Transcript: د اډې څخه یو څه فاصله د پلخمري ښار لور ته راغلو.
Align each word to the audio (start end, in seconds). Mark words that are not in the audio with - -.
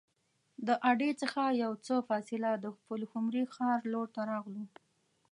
د 0.67 0.69
اډې 0.89 1.11
څخه 1.21 1.41
یو 1.63 1.73
څه 1.85 1.95
فاصله 2.09 2.51
د 2.63 2.65
پلخمري 2.87 3.43
ښار 3.53 3.79
لور 3.93 4.07
ته 4.15 4.21
راغلو. 4.31 4.65